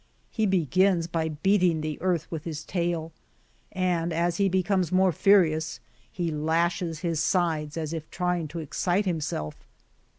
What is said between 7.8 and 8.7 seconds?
if trying to